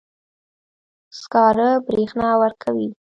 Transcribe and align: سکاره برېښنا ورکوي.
سکاره 1.19 1.69
برېښنا 1.87 2.29
ورکوي. 2.41 2.89